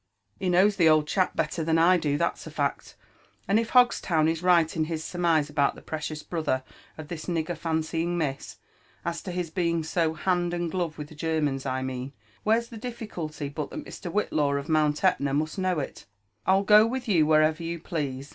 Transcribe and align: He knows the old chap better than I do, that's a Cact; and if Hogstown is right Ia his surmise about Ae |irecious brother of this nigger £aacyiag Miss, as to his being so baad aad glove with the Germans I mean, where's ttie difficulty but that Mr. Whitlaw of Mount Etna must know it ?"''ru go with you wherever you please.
He 0.39 0.49
knows 0.49 0.77
the 0.77 0.89
old 0.89 1.07
chap 1.07 1.35
better 1.35 1.63
than 1.63 1.77
I 1.77 1.95
do, 1.97 2.17
that's 2.17 2.47
a 2.47 2.51
Cact; 2.51 2.95
and 3.47 3.59
if 3.59 3.69
Hogstown 3.69 4.27
is 4.27 4.41
right 4.41 4.75
Ia 4.75 4.85
his 4.85 5.03
surmise 5.03 5.47
about 5.47 5.77
Ae 5.77 5.81
|irecious 5.81 6.27
brother 6.27 6.63
of 6.97 7.07
this 7.07 7.25
nigger 7.25 7.49
£aacyiag 7.55 8.07
Miss, 8.07 8.57
as 9.05 9.21
to 9.21 9.31
his 9.31 9.51
being 9.51 9.83
so 9.83 10.15
baad 10.15 10.55
aad 10.55 10.71
glove 10.71 10.97
with 10.97 11.09
the 11.09 11.13
Germans 11.13 11.67
I 11.67 11.83
mean, 11.83 12.13
where's 12.41 12.71
ttie 12.71 12.81
difficulty 12.81 13.47
but 13.47 13.69
that 13.69 13.85
Mr. 13.85 14.11
Whitlaw 14.11 14.57
of 14.57 14.67
Mount 14.67 15.03
Etna 15.03 15.35
must 15.35 15.59
know 15.59 15.77
it 15.77 16.07
?"''ru 16.47 16.63
go 16.63 16.87
with 16.87 17.07
you 17.07 17.27
wherever 17.27 17.61
you 17.61 17.77
please. 17.77 18.29